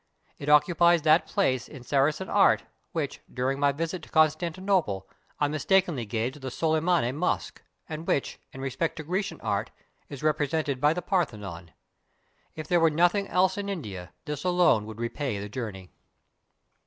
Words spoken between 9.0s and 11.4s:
Grecian art, is represented by the Parthe